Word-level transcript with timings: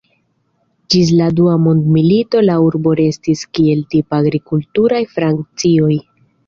Ĝis 0.93 1.11
la 1.19 1.27
Dua 1.41 1.53
Mondmilito 1.67 2.43
la 2.47 2.57
urbo 2.71 2.97
restis 3.03 3.47
kiel 3.59 3.87
tipa 3.95 4.25
agrikulturaj 4.25 5.09
funkcioj. 5.17 5.95